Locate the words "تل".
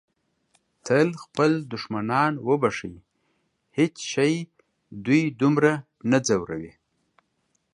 0.85-1.09